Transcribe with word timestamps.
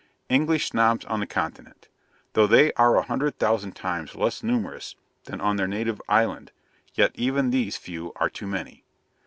English 0.29 0.67
Snobs 0.69 1.05
on 1.05 1.19
the 1.19 1.27
Continent 1.27 1.87
though 2.33 2.47
they 2.47 2.73
are 2.73 2.95
a 2.97 3.03
hundred 3.03 3.37
thousand 3.37 3.75
times 3.75 4.15
less 4.15 4.41
numerous 4.41 4.95
than 5.25 5.39
on 5.39 5.57
their 5.57 5.67
native 5.67 6.01
island, 6.09 6.51
yet 6.95 7.11
even 7.13 7.51
these 7.51 7.77
few 7.77 8.11
are 8.15 8.27
too 8.27 8.47
many. 8.47 8.83